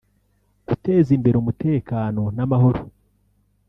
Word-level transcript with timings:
guteza 0.67 1.09
imbere 1.17 1.35
umutekano 1.39 2.21
n’amahoro 2.35 2.81